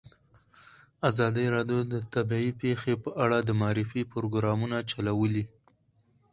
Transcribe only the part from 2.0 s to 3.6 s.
طبیعي پېښې په اړه د